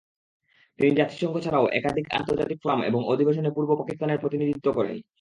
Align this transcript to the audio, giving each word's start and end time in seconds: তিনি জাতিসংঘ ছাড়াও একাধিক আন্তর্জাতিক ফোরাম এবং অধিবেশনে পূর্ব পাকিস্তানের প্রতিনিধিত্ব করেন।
তিনি 0.79 0.91
জাতিসংঘ 0.95 1.35
ছাড়াও 1.39 1.65
একাধিক 1.73 2.05
আন্তর্জাতিক 2.11 2.57
ফোরাম 2.63 2.79
এবং 2.83 3.01
অধিবেশনে 3.05 3.49
পূর্ব 3.51 3.69
পাকিস্তানের 3.75 4.21
প্রতিনিধিত্ব 4.21 4.67
করেন। 4.71 4.97